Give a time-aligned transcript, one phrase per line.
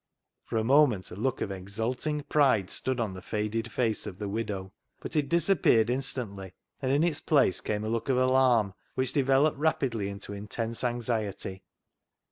[0.45, 4.27] For a moment a look of exulting pride stood on the faded face of the
[4.27, 8.73] widow, but it disap peared instantly, and in its place came a look of alarm,
[8.95, 11.61] which developed rapidly into intense anxiety.